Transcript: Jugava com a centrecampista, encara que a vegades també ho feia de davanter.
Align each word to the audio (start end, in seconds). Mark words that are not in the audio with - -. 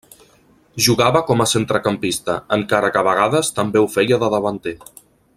Jugava 0.85 1.21
com 1.27 1.43
a 1.45 1.47
centrecampista, 1.51 2.37
encara 2.57 2.89
que 2.95 2.99
a 3.01 3.05
vegades 3.11 3.55
també 3.59 3.83
ho 3.83 3.91
feia 3.97 4.19
de 4.25 4.31
davanter. 4.37 4.75